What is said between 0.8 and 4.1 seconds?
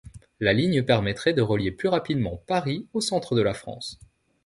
permettrait de relier plus rapidement Paris au centre de la France.